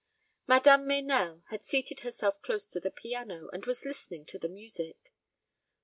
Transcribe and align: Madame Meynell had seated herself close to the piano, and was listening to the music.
Madame 0.47 0.87
Meynell 0.87 1.43
had 1.51 1.63
seated 1.63 1.99
herself 1.99 2.41
close 2.41 2.69
to 2.69 2.79
the 2.79 2.89
piano, 2.89 3.49
and 3.53 3.67
was 3.67 3.85
listening 3.85 4.25
to 4.25 4.39
the 4.39 4.49
music. 4.49 5.11